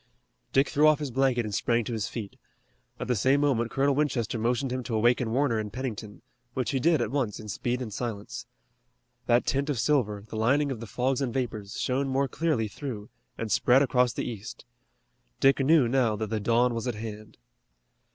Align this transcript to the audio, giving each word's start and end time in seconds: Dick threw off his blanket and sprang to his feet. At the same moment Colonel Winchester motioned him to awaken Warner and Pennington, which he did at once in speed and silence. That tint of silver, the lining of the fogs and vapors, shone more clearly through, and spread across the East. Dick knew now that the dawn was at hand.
Dick 0.51 0.67
threw 0.67 0.87
off 0.87 0.97
his 0.97 1.11
blanket 1.11 1.45
and 1.45 1.53
sprang 1.53 1.83
to 1.83 1.93
his 1.93 2.07
feet. 2.07 2.35
At 2.99 3.07
the 3.07 3.15
same 3.15 3.39
moment 3.41 3.69
Colonel 3.69 3.93
Winchester 3.93 4.39
motioned 4.39 4.71
him 4.71 4.81
to 4.85 4.95
awaken 4.95 5.29
Warner 5.29 5.59
and 5.59 5.71
Pennington, 5.71 6.23
which 6.55 6.71
he 6.71 6.79
did 6.79 7.03
at 7.03 7.11
once 7.11 7.39
in 7.39 7.47
speed 7.47 7.83
and 7.83 7.93
silence. 7.93 8.47
That 9.27 9.45
tint 9.45 9.69
of 9.69 9.77
silver, 9.79 10.23
the 10.27 10.37
lining 10.37 10.71
of 10.71 10.79
the 10.79 10.87
fogs 10.87 11.21
and 11.21 11.31
vapors, 11.31 11.79
shone 11.79 12.07
more 12.07 12.27
clearly 12.27 12.67
through, 12.67 13.11
and 13.37 13.51
spread 13.51 13.83
across 13.83 14.11
the 14.11 14.27
East. 14.27 14.65
Dick 15.39 15.59
knew 15.59 15.87
now 15.87 16.15
that 16.15 16.31
the 16.31 16.39
dawn 16.39 16.73
was 16.73 16.87
at 16.87 16.95
hand. 16.95 17.37